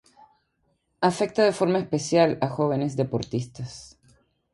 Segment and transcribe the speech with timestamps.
[1.09, 3.71] Afecta de forma especial a jóvenes deportistas.